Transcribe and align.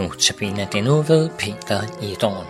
nu 0.00 0.10
tabiner 0.18 0.70
det 0.70 0.84
nu 0.84 1.02
ved 1.02 1.30
Peter 1.38 1.82
Edorn. 2.02 2.46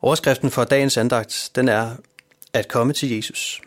Overskriften 0.00 0.50
for 0.50 0.64
dagens 0.64 0.96
andagt, 0.96 1.50
den 1.54 1.68
er 1.68 1.96
at 2.52 2.68
komme 2.68 2.92
til 2.92 3.16
Jesus. 3.16 3.62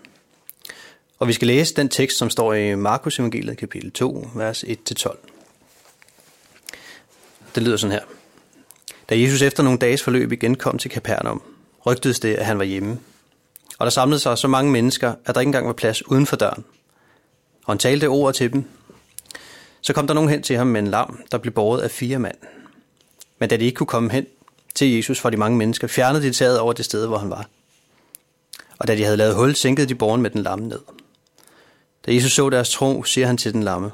Og 1.20 1.28
vi 1.28 1.34
skal 1.34 1.48
læse 1.48 1.76
den 1.76 1.90
tekst, 1.90 2.18
som 2.18 2.30
står 2.30 2.54
i 2.54 2.76
Markus 2.76 3.20
evangeliet 3.20 3.58
kapitel 3.58 3.92
2, 3.92 4.28
vers 4.36 4.64
1-12. 4.64 5.18
Det 7.56 7.64
lyder 7.64 7.78
sådan 7.78 7.92
her. 7.92 8.25
Da 9.10 9.20
Jesus 9.20 9.42
efter 9.42 9.64
nogle 9.64 9.80
dages 9.80 10.04
forløb 10.04 10.32
igen 10.32 10.56
kom 10.56 10.78
til 10.78 10.92
Kapernaum, 10.92 11.42
rygtedes 11.86 12.20
det, 12.20 12.36
at 12.36 12.46
han 12.46 12.58
var 12.58 12.64
hjemme. 12.64 13.00
Og 13.80 13.86
der 13.86 13.90
samlede 13.90 14.20
sig 14.20 14.38
så 14.38 14.48
mange 14.48 14.72
mennesker, 14.72 15.14
at 15.26 15.36
der 15.36 15.42
ikke 15.42 15.50
engang 15.50 15.68
var 15.68 15.74
plads 15.74 16.08
uden 16.08 16.26
for 16.26 16.36
døren. 16.36 16.66
Og 17.66 17.74
han 17.74 17.78
talte 17.78 18.08
ord 18.08 18.34
til 18.34 18.54
dem. 18.54 18.66
Så 19.82 19.94
kom 19.94 20.08
der 20.08 20.14
nogen 20.14 20.30
hen 20.30 20.44
til 20.44 20.58
ham 20.58 20.68
med 20.68 20.82
en 20.82 20.88
lam, 20.88 21.24
der 21.32 21.38
blev 21.38 21.54
båret 21.54 21.82
af 21.82 21.92
fire 21.92 22.20
mand. 22.20 22.38
Men 23.40 23.50
da 23.50 23.58
de 23.58 23.66
ikke 23.66 23.76
kunne 23.76 23.88
komme 23.88 24.12
hen 24.12 24.26
til 24.76 24.96
Jesus 24.96 25.20
for 25.20 25.30
de 25.30 25.38
mange 25.38 25.58
mennesker, 25.58 25.88
fjernede 25.88 26.24
de 26.24 26.32
taget 26.32 26.60
over 26.60 26.74
det 26.74 26.86
sted, 26.86 27.08
hvor 27.08 27.18
han 27.18 27.30
var. 27.30 27.50
Og 28.78 28.88
da 28.88 28.96
de 28.96 29.04
havde 29.04 29.18
lavet 29.18 29.36
hul, 29.36 29.56
sænkede 29.56 29.88
de 29.88 29.96
borgen 29.96 30.22
med 30.22 30.30
den 30.30 30.44
lamme 30.44 30.68
ned. 30.68 30.80
Da 32.06 32.14
Jesus 32.14 32.32
så 32.32 32.50
deres 32.50 32.70
tro, 32.70 33.04
siger 33.04 33.28
han 33.28 33.38
til 33.38 33.54
den 33.54 33.64
lamme, 33.64 33.92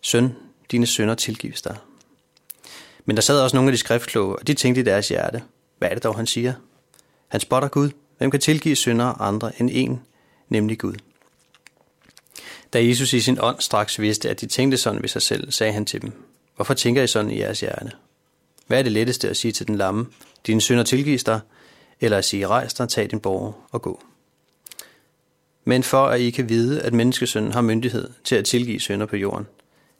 Søn, 0.00 0.34
dine 0.70 0.86
sønner 0.86 1.14
tilgives 1.14 1.62
dig. 1.62 1.76
Men 3.06 3.16
der 3.16 3.22
sad 3.22 3.40
også 3.40 3.56
nogle 3.56 3.68
af 3.68 3.72
de 3.72 3.78
skriftkloge, 3.78 4.36
og 4.36 4.46
de 4.46 4.54
tænkte 4.54 4.80
i 4.80 4.84
deres 4.84 5.08
hjerte, 5.08 5.42
hvad 5.78 5.88
er 5.88 5.94
det 5.94 6.04
dog, 6.04 6.16
han 6.16 6.26
siger? 6.26 6.52
Han 7.28 7.40
spotter 7.40 7.68
Gud. 7.68 7.90
Hvem 8.18 8.30
kan 8.30 8.40
tilgive 8.40 8.76
synder 8.76 9.20
andre 9.20 9.60
end 9.60 9.70
en, 9.72 10.00
nemlig 10.48 10.78
Gud? 10.78 10.94
Da 12.72 12.86
Jesus 12.86 13.12
i 13.12 13.20
sin 13.20 13.38
ånd 13.40 13.60
straks 13.60 14.00
vidste, 14.00 14.30
at 14.30 14.40
de 14.40 14.46
tænkte 14.46 14.76
sådan 14.76 15.02
ved 15.02 15.08
sig 15.08 15.22
selv, 15.22 15.50
sagde 15.50 15.72
han 15.72 15.84
til 15.84 16.02
dem, 16.02 16.12
Hvorfor 16.56 16.74
tænker 16.74 17.02
I 17.02 17.06
sådan 17.06 17.30
i 17.30 17.38
jeres 17.38 17.60
hjerte? 17.60 17.92
Hvad 18.66 18.78
er 18.78 18.82
det 18.82 18.92
letteste 18.92 19.28
at 19.30 19.36
sige 19.36 19.52
til 19.52 19.66
den 19.66 19.76
lamme, 19.76 20.06
dine 20.46 20.60
synder 20.60 20.82
tilgives 20.82 21.24
dig, 21.24 21.40
eller 22.00 22.18
at 22.18 22.24
sige, 22.24 22.46
rejs 22.46 22.74
dig, 22.74 22.88
tag 22.88 23.10
din 23.10 23.20
borger 23.20 23.52
og 23.70 23.82
gå? 23.82 24.02
Men 25.64 25.82
for 25.82 26.06
at 26.06 26.20
I 26.20 26.30
kan 26.30 26.48
vide, 26.48 26.82
at 26.82 26.94
menneskesønnen 26.94 27.52
har 27.52 27.60
myndighed 27.60 28.10
til 28.24 28.36
at 28.36 28.44
tilgive 28.44 28.80
synder 28.80 29.06
på 29.06 29.16
jorden, 29.16 29.46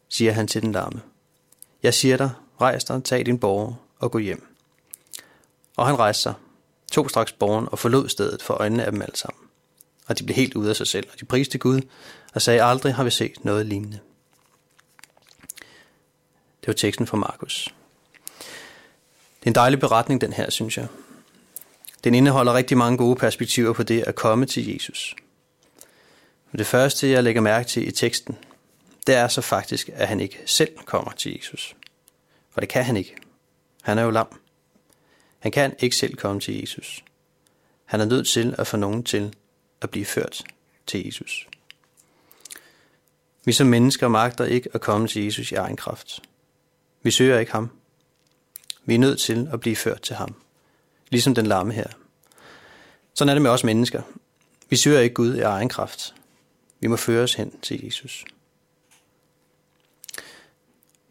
siger 0.08 0.32
han 0.32 0.46
til 0.46 0.62
den 0.62 0.72
lamme. 0.72 1.00
Jeg 1.82 1.94
siger 1.94 2.16
dig, 2.16 2.30
rejs 2.60 2.84
dig, 2.84 3.04
tag 3.04 3.26
din 3.26 3.38
borger 3.38 3.74
og 3.98 4.10
gå 4.10 4.18
hjem. 4.18 4.46
Og 5.76 5.86
han 5.86 5.98
rejste 5.98 6.22
sig, 6.22 6.34
tog 6.92 7.10
straks 7.10 7.32
borgen 7.32 7.68
og 7.72 7.78
forlod 7.78 8.08
stedet 8.08 8.42
for 8.42 8.54
øjnene 8.54 8.84
af 8.84 8.92
dem 8.92 9.02
alle 9.02 9.16
sammen. 9.16 9.48
Og 10.06 10.18
de 10.18 10.24
blev 10.24 10.36
helt 10.36 10.54
ude 10.54 10.70
af 10.70 10.76
sig 10.76 10.86
selv, 10.86 11.08
og 11.12 11.20
de 11.20 11.24
priste 11.24 11.58
Gud 11.58 11.80
og 12.34 12.42
sagde, 12.42 12.62
aldrig 12.62 12.94
har 12.94 13.04
vi 13.04 13.10
set 13.10 13.44
noget 13.44 13.66
lignende. 13.66 13.98
Det 16.60 16.66
var 16.66 16.72
teksten 16.72 17.06
fra 17.06 17.16
Markus. 17.16 17.74
Det 19.40 19.46
er 19.46 19.50
en 19.50 19.54
dejlig 19.54 19.80
beretning, 19.80 20.20
den 20.20 20.32
her, 20.32 20.50
synes 20.50 20.78
jeg. 20.78 20.86
Den 22.04 22.14
indeholder 22.14 22.54
rigtig 22.54 22.78
mange 22.78 22.98
gode 22.98 23.16
perspektiver 23.16 23.72
på 23.72 23.82
det 23.82 24.02
at 24.02 24.14
komme 24.14 24.46
til 24.46 24.72
Jesus. 24.72 25.14
Men 26.52 26.58
det 26.58 26.66
første, 26.66 27.10
jeg 27.10 27.24
lægger 27.24 27.40
mærke 27.40 27.68
til 27.68 27.88
i 27.88 27.90
teksten, 27.90 28.38
det 29.06 29.14
er 29.14 29.28
så 29.28 29.40
faktisk, 29.40 29.90
at 29.94 30.08
han 30.08 30.20
ikke 30.20 30.42
selv 30.46 30.78
kommer 30.84 31.12
til 31.12 31.36
Jesus. 31.36 31.76
For 32.56 32.60
det 32.60 32.68
kan 32.68 32.84
han 32.84 32.96
ikke. 32.96 33.16
Han 33.82 33.98
er 33.98 34.02
jo 34.02 34.10
lam. 34.10 34.40
Han 35.38 35.52
kan 35.52 35.74
ikke 35.78 35.96
selv 35.96 36.14
komme 36.14 36.40
til 36.40 36.60
Jesus. 36.60 37.04
Han 37.84 38.00
er 38.00 38.04
nødt 38.04 38.28
til 38.28 38.54
at 38.58 38.66
få 38.66 38.76
nogen 38.76 39.04
til 39.04 39.34
at 39.80 39.90
blive 39.90 40.04
ført 40.04 40.42
til 40.86 41.04
Jesus. 41.04 41.48
Vi 43.44 43.52
som 43.52 43.66
mennesker 43.66 44.08
magter 44.08 44.44
ikke 44.44 44.68
at 44.74 44.80
komme 44.80 45.08
til 45.08 45.24
Jesus 45.24 45.52
i 45.52 45.54
egen 45.54 45.76
kraft. 45.76 46.22
Vi 47.02 47.10
søger 47.10 47.38
ikke 47.38 47.52
ham. 47.52 47.70
Vi 48.84 48.94
er 48.94 48.98
nødt 48.98 49.20
til 49.20 49.48
at 49.52 49.60
blive 49.60 49.76
ført 49.76 50.02
til 50.02 50.16
ham. 50.16 50.34
Ligesom 51.10 51.34
den 51.34 51.46
lamme 51.46 51.72
her. 51.72 51.88
Sådan 53.14 53.28
er 53.28 53.34
det 53.34 53.42
med 53.42 53.50
os 53.50 53.64
mennesker. 53.64 54.02
Vi 54.68 54.76
søger 54.76 55.00
ikke 55.00 55.14
Gud 55.14 55.36
i 55.36 55.40
egen 55.40 55.68
kraft. 55.68 56.14
Vi 56.80 56.86
må 56.86 56.96
føres 56.96 57.34
hen 57.34 57.58
til 57.60 57.84
Jesus. 57.84 58.24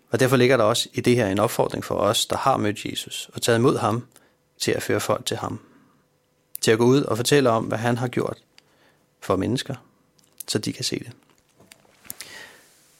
Og 0.09 0.19
derfor 0.19 0.35
ligger 0.37 0.57
der 0.57 0.63
også 0.63 0.89
i 0.93 1.01
det 1.01 1.15
her 1.15 1.27
en 1.27 1.39
opfordring 1.39 1.83
for 1.83 1.95
os, 1.95 2.25
der 2.25 2.37
har 2.37 2.57
mødt 2.57 2.85
Jesus 2.85 3.29
og 3.33 3.41
taget 3.41 3.59
imod 3.59 3.77
ham, 3.77 4.07
til 4.57 4.71
at 4.71 4.83
føre 4.83 4.99
folk 4.99 5.25
til 5.25 5.37
ham. 5.37 5.59
Til 6.61 6.71
at 6.71 6.77
gå 6.77 6.85
ud 6.85 7.01
og 7.01 7.17
fortælle 7.17 7.49
om, 7.49 7.65
hvad 7.65 7.77
han 7.77 7.97
har 7.97 8.07
gjort 8.07 8.37
for 9.19 9.35
mennesker, 9.35 9.75
så 10.47 10.59
de 10.59 10.73
kan 10.73 10.83
se 10.83 10.99
det. 10.99 11.11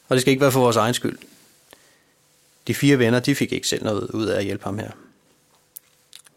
Og 0.07 0.15
det 0.15 0.21
skal 0.21 0.31
ikke 0.31 0.41
være 0.41 0.51
for 0.51 0.59
vores 0.59 0.75
egen 0.75 0.93
skyld. 0.93 1.17
De 2.67 2.75
fire 2.75 2.99
venner, 2.99 3.19
de 3.19 3.35
fik 3.35 3.51
ikke 3.51 3.67
selv 3.67 3.83
noget 3.83 4.11
ud 4.11 4.25
af 4.25 4.37
at 4.37 4.45
hjælpe 4.45 4.63
ham 4.63 4.79
her. 4.79 4.91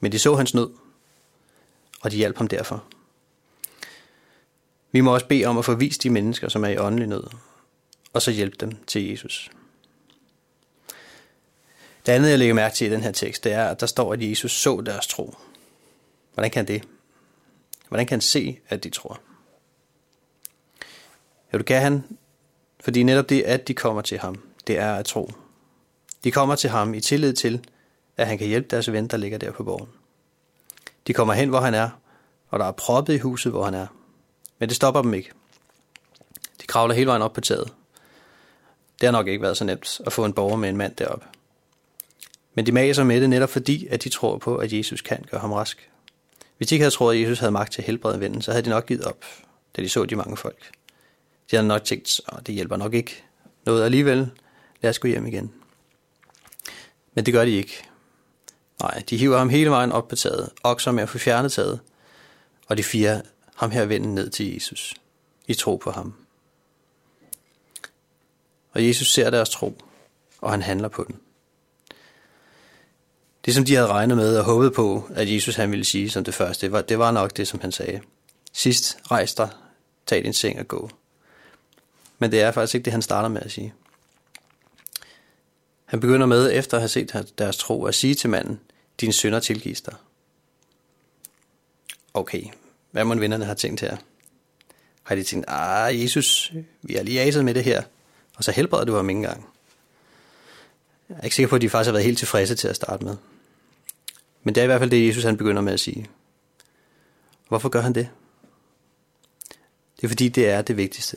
Men 0.00 0.12
de 0.12 0.18
så 0.18 0.34
hans 0.34 0.54
nød, 0.54 0.70
og 2.00 2.10
de 2.10 2.16
hjalp 2.16 2.36
ham 2.36 2.48
derfor. 2.48 2.84
Vi 4.92 5.00
må 5.00 5.14
også 5.14 5.26
bede 5.26 5.44
om 5.44 5.58
at 5.58 5.64
forvise 5.64 6.00
de 6.00 6.10
mennesker, 6.10 6.48
som 6.48 6.64
er 6.64 6.68
i 6.68 6.78
åndelig 6.78 7.08
nød, 7.08 7.24
og 8.12 8.22
så 8.22 8.30
hjælpe 8.30 8.56
dem 8.60 8.84
til 8.86 9.10
Jesus. 9.10 9.50
Det 12.08 12.14
andet, 12.14 12.30
jeg 12.30 12.38
lægger 12.38 12.54
mærke 12.54 12.74
til 12.74 12.86
i 12.86 12.90
den 12.90 13.02
her 13.02 13.12
tekst, 13.12 13.44
det 13.44 13.52
er, 13.52 13.64
at 13.64 13.80
der 13.80 13.86
står, 13.86 14.12
at 14.12 14.30
Jesus 14.30 14.52
så 14.52 14.82
deres 14.86 15.06
tro. 15.06 15.34
Hvordan 16.34 16.50
kan 16.50 16.68
det? 16.68 16.88
Hvordan 17.88 18.06
kan 18.06 18.14
han 18.14 18.20
se, 18.20 18.58
at 18.68 18.84
de 18.84 18.90
tror? 18.90 19.20
Jo, 21.52 21.58
det 21.58 21.66
kan 21.66 21.82
han, 21.82 22.04
fordi 22.80 23.02
netop 23.02 23.28
det, 23.28 23.42
at 23.42 23.68
de 23.68 23.74
kommer 23.74 24.02
til 24.02 24.18
ham, 24.18 24.42
det 24.66 24.78
er 24.78 24.94
at 24.94 25.06
tro. 25.06 25.30
De 26.24 26.30
kommer 26.30 26.54
til 26.54 26.70
ham 26.70 26.94
i 26.94 27.00
tillid 27.00 27.32
til, 27.32 27.64
at 28.16 28.26
han 28.26 28.38
kan 28.38 28.46
hjælpe 28.46 28.68
deres 28.70 28.92
ven, 28.92 29.06
der 29.06 29.16
ligger 29.16 29.38
der 29.38 29.52
på 29.52 29.64
borgen. 29.64 29.88
De 31.06 31.12
kommer 31.12 31.34
hen, 31.34 31.48
hvor 31.48 31.60
han 31.60 31.74
er, 31.74 31.90
og 32.48 32.58
der 32.58 32.64
er 32.64 32.72
proppet 32.72 33.14
i 33.14 33.18
huset, 33.18 33.52
hvor 33.52 33.64
han 33.64 33.74
er. 33.74 33.86
Men 34.58 34.68
det 34.68 34.76
stopper 34.76 35.02
dem 35.02 35.14
ikke. 35.14 35.30
De 36.60 36.66
kravler 36.66 36.94
hele 36.94 37.06
vejen 37.06 37.22
op 37.22 37.32
på 37.32 37.40
taget. 37.40 37.72
Det 39.00 39.06
har 39.06 39.12
nok 39.12 39.28
ikke 39.28 39.42
været 39.42 39.56
så 39.56 39.64
nemt 39.64 40.00
at 40.06 40.12
få 40.12 40.24
en 40.24 40.32
borger 40.32 40.56
med 40.56 40.68
en 40.68 40.76
mand 40.76 40.96
deroppe. 40.96 41.26
Men 42.58 42.66
de 42.66 42.72
maser 42.72 43.04
med 43.04 43.20
det 43.20 43.30
netop 43.30 43.50
fordi, 43.50 43.86
at 43.86 44.04
de 44.04 44.08
tror 44.08 44.38
på, 44.38 44.56
at 44.56 44.72
Jesus 44.72 45.00
kan 45.00 45.24
gøre 45.30 45.40
ham 45.40 45.52
rask. 45.52 45.90
Hvis 46.56 46.68
de 46.68 46.74
ikke 46.74 46.82
havde 46.82 46.94
troet, 46.94 47.14
at 47.14 47.22
Jesus 47.22 47.38
havde 47.38 47.52
magt 47.52 47.72
til 47.72 47.82
at 47.82 47.86
helbrede 47.86 48.20
vennen, 48.20 48.42
så 48.42 48.50
havde 48.50 48.64
de 48.64 48.70
nok 48.70 48.86
givet 48.86 49.04
op, 49.04 49.24
da 49.76 49.82
de 49.82 49.88
så 49.88 50.04
de 50.04 50.16
mange 50.16 50.36
folk. 50.36 50.70
De 51.50 51.56
havde 51.56 51.68
nok 51.68 51.84
tænkt, 51.84 52.20
at 52.28 52.46
det 52.46 52.54
hjælper 52.54 52.76
nok 52.76 52.94
ikke 52.94 53.24
noget 53.66 53.84
alligevel. 53.84 54.30
Lad 54.80 54.90
os 54.90 54.98
gå 54.98 55.08
hjem 55.08 55.26
igen. 55.26 55.52
Men 57.14 57.26
det 57.26 57.34
gør 57.34 57.44
de 57.44 57.50
ikke. 57.50 57.82
Nej, 58.80 59.02
de 59.10 59.16
hiver 59.16 59.38
ham 59.38 59.48
hele 59.48 59.70
vejen 59.70 59.92
op 59.92 60.08
på 60.08 60.16
taget, 60.16 60.50
okser 60.64 60.92
med 60.92 61.02
at 61.02 61.08
få 61.08 61.18
fjernet 61.18 61.52
taget, 61.52 61.80
og 62.66 62.76
de 62.76 62.82
fire 62.82 63.22
ham 63.54 63.70
her 63.70 63.84
vennen 63.84 64.14
ned 64.14 64.30
til 64.30 64.54
Jesus. 64.54 64.94
I 65.46 65.54
tro 65.54 65.76
på 65.76 65.90
ham. 65.90 66.14
Og 68.72 68.86
Jesus 68.86 69.12
ser 69.12 69.30
deres 69.30 69.50
tro, 69.50 69.78
og 70.40 70.50
han 70.50 70.62
handler 70.62 70.88
på 70.88 71.04
den. 71.04 71.20
Det, 73.44 73.54
som 73.54 73.64
de 73.64 73.74
havde 73.74 73.88
regnet 73.88 74.16
med 74.16 74.38
og 74.38 74.44
håbet 74.44 74.72
på, 74.72 75.10
at 75.14 75.32
Jesus 75.34 75.56
han 75.56 75.70
ville 75.70 75.84
sige 75.84 76.10
som 76.10 76.24
det 76.24 76.34
første, 76.34 76.66
det 76.66 76.72
var, 76.72 76.82
det 76.82 76.98
var 76.98 77.10
nok 77.10 77.36
det, 77.36 77.48
som 77.48 77.60
han 77.60 77.72
sagde. 77.72 78.00
Sidst, 78.52 78.98
rejs 79.10 79.34
dig, 79.34 79.48
tag 80.06 80.24
din 80.24 80.32
seng 80.32 80.58
og 80.58 80.68
gå. 80.68 80.90
Men 82.18 82.30
det 82.30 82.40
er 82.40 82.50
faktisk 82.50 82.74
ikke 82.74 82.84
det, 82.84 82.92
han 82.92 83.02
starter 83.02 83.28
med 83.28 83.42
at 83.42 83.50
sige. 83.50 83.74
Han 85.84 86.00
begynder 86.00 86.26
med, 86.26 86.52
efter 86.52 86.76
at 86.76 86.80
have 86.80 86.88
set 86.88 87.32
deres 87.38 87.56
tro, 87.56 87.84
at 87.84 87.94
sige 87.94 88.14
til 88.14 88.30
manden, 88.30 88.60
din 89.00 89.12
sønder 89.12 89.40
tilgives 89.40 89.80
dig. 89.80 89.94
Okay, 92.14 92.44
hvad 92.90 93.04
må 93.04 93.14
vennerne 93.14 93.44
har 93.44 93.54
tænkt 93.54 93.80
her? 93.80 93.96
Har 95.02 95.14
de 95.14 95.22
tænkt, 95.22 95.44
ah 95.48 96.02
Jesus, 96.02 96.52
vi 96.82 96.94
har 96.94 97.02
lige 97.02 97.20
aset 97.20 97.44
med 97.44 97.54
det 97.54 97.64
her, 97.64 97.82
og 98.36 98.44
så 98.44 98.52
helbreder 98.52 98.84
du 98.84 98.94
ham 98.94 99.10
ikke 99.10 99.16
engang. 99.16 99.48
Jeg 101.08 101.16
er 101.18 101.24
ikke 101.24 101.36
sikker 101.36 101.48
på, 101.48 101.56
at 101.56 101.62
de 101.62 101.70
faktisk 101.70 101.86
har 101.86 101.92
været 101.92 102.04
helt 102.04 102.18
tilfredse 102.18 102.54
til 102.54 102.68
at 102.68 102.76
starte 102.76 103.04
med. 103.04 103.16
Men 104.42 104.54
det 104.54 104.60
er 104.60 104.64
i 104.64 104.66
hvert 104.66 104.80
fald 104.80 104.90
det, 104.90 105.08
Jesus 105.08 105.24
han 105.24 105.36
begynder 105.36 105.62
med 105.62 105.72
at 105.72 105.80
sige. 105.80 106.06
Hvorfor 107.48 107.68
gør 107.68 107.80
han 107.80 107.92
det? 107.92 108.08
Det 109.96 110.04
er 110.04 110.08
fordi, 110.08 110.28
det 110.28 110.48
er 110.48 110.62
det 110.62 110.76
vigtigste. 110.76 111.16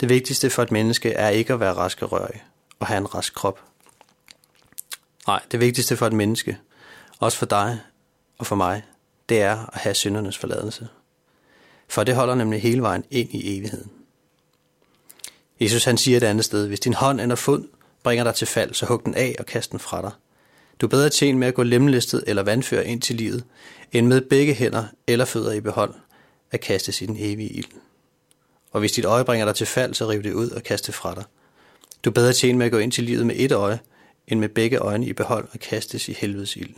Det 0.00 0.08
vigtigste 0.08 0.50
for 0.50 0.62
et 0.62 0.70
menneske 0.70 1.12
er 1.12 1.28
ikke 1.28 1.52
at 1.52 1.60
være 1.60 1.72
rask 1.72 2.02
og 2.02 2.12
rørig 2.12 2.44
og 2.78 2.86
have 2.86 2.98
en 2.98 3.14
rask 3.14 3.34
krop. 3.34 3.60
Nej, 5.26 5.42
det 5.52 5.60
vigtigste 5.60 5.96
for 5.96 6.06
et 6.06 6.12
menneske, 6.12 6.58
også 7.18 7.38
for 7.38 7.46
dig 7.46 7.80
og 8.38 8.46
for 8.46 8.56
mig, 8.56 8.82
det 9.28 9.42
er 9.42 9.66
at 9.66 9.80
have 9.80 9.94
syndernes 9.94 10.38
forladelse. 10.38 10.88
For 11.88 12.04
det 12.04 12.14
holder 12.14 12.34
nemlig 12.34 12.62
hele 12.62 12.82
vejen 12.82 13.04
ind 13.10 13.34
i 13.34 13.58
evigheden. 13.58 13.90
Jesus 15.60 15.84
han 15.84 15.98
siger 15.98 16.16
et 16.16 16.22
andet 16.22 16.44
sted, 16.44 16.66
hvis 16.68 16.80
din 16.80 16.94
hånd 16.94 17.20
eller 17.20 17.34
fod 17.34 17.68
bringer 18.06 18.24
dig 18.24 18.34
til 18.34 18.46
fald, 18.46 18.74
så 18.74 18.86
hug 18.86 19.04
den 19.04 19.14
af 19.14 19.36
og 19.38 19.46
kast 19.46 19.70
den 19.70 19.78
fra 19.78 20.02
dig. 20.02 20.10
Du 20.80 20.86
er 20.86 20.90
bedre 20.90 21.10
tjent 21.10 21.38
med 21.38 21.48
at 21.48 21.54
gå 21.54 21.62
lemlæstet 21.62 22.24
eller 22.26 22.42
vandfør 22.42 22.80
ind 22.80 23.02
til 23.02 23.16
livet, 23.16 23.44
end 23.92 24.06
med 24.06 24.20
begge 24.20 24.54
hænder 24.54 24.84
eller 25.06 25.24
fødder 25.24 25.52
i 25.52 25.60
behold 25.60 25.94
at 26.50 26.60
kaste 26.60 27.04
i 27.04 27.06
den 27.06 27.16
evige 27.18 27.48
ild. 27.48 27.66
Og 28.70 28.80
hvis 28.80 28.92
dit 28.92 29.04
øje 29.04 29.24
bringer 29.24 29.46
dig 29.46 29.54
til 29.54 29.66
fald, 29.66 29.94
så 29.94 30.08
riv 30.08 30.22
det 30.22 30.32
ud 30.32 30.50
og 30.50 30.62
kast 30.62 30.86
det 30.86 30.94
fra 30.94 31.14
dig. 31.14 31.24
Du 32.04 32.10
er 32.10 32.14
bedre 32.14 32.32
tjent 32.32 32.58
med 32.58 32.66
at 32.66 32.72
gå 32.72 32.78
ind 32.78 32.92
til 32.92 33.04
livet 33.04 33.26
med 33.26 33.34
et 33.38 33.52
øje, 33.52 33.80
end 34.28 34.40
med 34.40 34.48
begge 34.48 34.78
øjne 34.78 35.06
i 35.06 35.12
behold 35.12 35.48
og 35.52 35.60
kastes 35.60 36.08
i 36.08 36.12
helvedes 36.12 36.56
ild. 36.56 36.74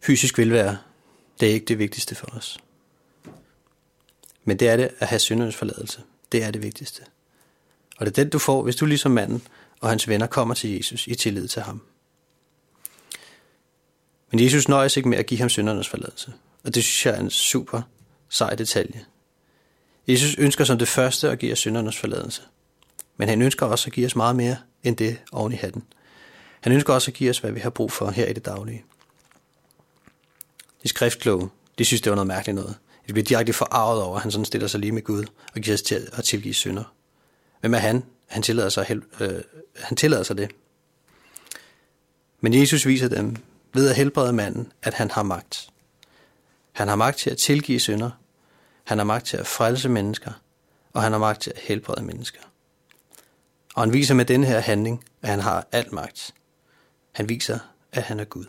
Fysisk 0.00 0.38
velvære, 0.38 0.78
det 1.40 1.48
er 1.48 1.52
ikke 1.52 1.66
det 1.66 1.78
vigtigste 1.78 2.14
for 2.14 2.26
os. 2.26 2.58
Men 4.44 4.56
det 4.56 4.68
er 4.68 4.76
det 4.76 4.90
at 4.98 5.08
have 5.08 5.18
syndernes 5.18 5.56
forladelse. 5.56 6.02
Det 6.32 6.42
er 6.42 6.50
det 6.50 6.62
vigtigste. 6.62 7.02
Og 7.98 8.06
det 8.06 8.18
er 8.18 8.22
den, 8.24 8.30
du 8.30 8.38
får, 8.38 8.62
hvis 8.62 8.76
du 8.76 8.86
ligesom 8.86 9.12
manden 9.12 9.42
og 9.80 9.88
hans 9.88 10.08
venner 10.08 10.26
kommer 10.26 10.54
til 10.54 10.76
Jesus 10.76 11.06
i 11.06 11.14
tillid 11.14 11.48
til 11.48 11.62
ham. 11.62 11.82
Men 14.30 14.40
Jesus 14.40 14.68
nøjes 14.68 14.96
ikke 14.96 15.08
med 15.08 15.18
at 15.18 15.26
give 15.26 15.40
ham 15.40 15.48
syndernes 15.48 15.88
forladelse. 15.88 16.32
Og 16.64 16.74
det 16.74 16.84
synes 16.84 17.06
jeg 17.06 17.14
er 17.14 17.20
en 17.20 17.30
super 17.30 17.82
sej 18.28 18.54
detalje. 18.54 19.04
Jesus 20.08 20.34
ønsker 20.38 20.64
som 20.64 20.78
det 20.78 20.88
første 20.88 21.30
at 21.30 21.38
give 21.38 21.52
os 21.52 21.58
syndernes 21.58 21.96
forladelse. 21.96 22.42
Men 23.16 23.28
han 23.28 23.42
ønsker 23.42 23.66
også 23.66 23.86
at 23.86 23.92
give 23.92 24.06
os 24.06 24.16
meget 24.16 24.36
mere 24.36 24.56
end 24.82 24.96
det 24.96 25.18
oven 25.32 25.52
i 25.52 25.56
hatten. 25.56 25.82
Han 26.60 26.72
ønsker 26.72 26.94
også 26.94 27.10
at 27.10 27.14
give 27.14 27.30
os, 27.30 27.38
hvad 27.38 27.52
vi 27.52 27.60
har 27.60 27.70
brug 27.70 27.92
for 27.92 28.10
her 28.10 28.26
i 28.26 28.32
det 28.32 28.44
daglige. 28.44 28.84
De 30.82 30.88
skriftkloge, 30.88 31.48
de 31.78 31.84
synes, 31.84 32.00
det 32.00 32.10
var 32.10 32.16
noget 32.16 32.26
mærkeligt 32.26 32.54
noget. 32.54 32.76
De 33.08 33.12
bliver 33.12 33.24
direkte 33.24 33.52
forarvet 33.52 34.02
over, 34.02 34.16
at 34.16 34.22
han 34.22 34.30
sådan 34.30 34.44
stiller 34.44 34.68
sig 34.68 34.80
lige 34.80 34.92
med 34.92 35.02
Gud 35.02 35.24
og 35.54 35.60
giver 35.60 35.74
os 35.74 35.82
til 35.82 36.08
at 36.12 36.24
tilgive 36.24 36.54
synder. 36.54 36.84
Hvem 37.64 37.74
er 37.74 37.78
han? 37.78 38.04
Han 38.26 38.42
tillader 38.42 38.68
sig, 38.68 38.84
hel, 38.84 39.02
øh, 39.20 39.42
han 39.76 39.96
tillader 39.96 40.22
sig 40.22 40.36
det. 40.36 40.50
Men 42.40 42.54
Jesus 42.54 42.86
viser 42.86 43.08
dem 43.08 43.36
ved 43.72 43.88
at 43.90 43.96
helbrede 43.96 44.32
manden, 44.32 44.72
at 44.82 44.94
han 44.94 45.10
har 45.10 45.22
magt. 45.22 45.68
Han 46.72 46.88
har 46.88 46.96
magt 46.96 47.18
til 47.18 47.30
at 47.30 47.38
tilgive 47.38 47.80
synder, 47.80 48.10
han 48.84 48.98
har 48.98 49.04
magt 49.04 49.26
til 49.26 49.36
at 49.36 49.46
frelse 49.46 49.88
mennesker, 49.88 50.32
og 50.92 51.02
han 51.02 51.12
har 51.12 51.18
magt 51.18 51.40
til 51.40 51.50
at 51.50 51.58
helbrede 51.62 52.04
mennesker. 52.04 52.40
Og 53.74 53.82
han 53.82 53.92
viser 53.92 54.14
med 54.14 54.24
denne 54.24 54.46
her 54.46 54.60
handling, 54.60 55.04
at 55.22 55.28
han 55.28 55.40
har 55.40 55.66
alt 55.72 55.92
magt. 55.92 56.34
Han 57.12 57.28
viser, 57.28 57.58
at 57.92 58.02
han 58.02 58.20
er 58.20 58.24
Gud. 58.24 58.46